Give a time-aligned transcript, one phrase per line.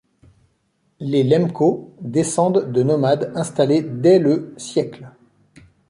[0.99, 5.11] Les Lemkos descendent de nomades installés dès le siècle.